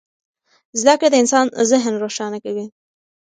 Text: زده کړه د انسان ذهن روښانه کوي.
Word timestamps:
زده 0.81 0.93
کړه 0.99 1.07
د 1.11 1.15
انسان 1.23 1.45
ذهن 1.71 1.93
روښانه 2.03 2.37
کوي. 2.45 2.65